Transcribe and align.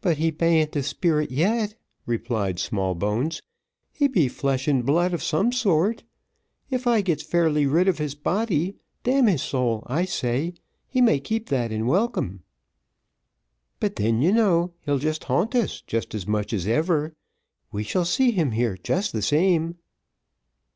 "But 0.00 0.16
he 0.16 0.32
ban't 0.32 0.74
a 0.74 0.82
spirit 0.82 1.30
yet," 1.30 1.76
replied 2.04 2.58
Smallbones; 2.58 3.42
"he 3.92 4.08
be 4.08 4.26
flesh 4.26 4.66
and 4.66 4.84
blood 4.84 5.14
o' 5.14 5.18
some 5.18 5.52
sort. 5.52 6.02
If 6.68 6.88
I 6.88 7.00
gets 7.00 7.22
fairly 7.22 7.64
rid 7.64 7.86
of 7.86 7.98
his 7.98 8.16
body, 8.16 8.74
d 9.04 9.12
n 9.12 9.28
his 9.28 9.42
soul, 9.42 9.84
I 9.86 10.04
say, 10.04 10.54
he 10.88 11.00
may 11.00 11.20
keep 11.20 11.48
that 11.50 11.70
and 11.70 11.86
welcome." 11.86 12.42
"But 13.78 13.94
then, 13.94 14.20
you 14.20 14.32
know, 14.32 14.72
he'll 14.80 14.98
haunt 14.98 15.54
us 15.54 15.80
just 15.80 16.12
as 16.12 16.26
much 16.26 16.52
as 16.52 16.66
ever 16.66 17.14
we 17.70 17.84
shall 17.84 18.04
see 18.04 18.32
him 18.32 18.50
here 18.50 18.76
just 18.76 19.12
the 19.12 19.22
same." 19.22 19.76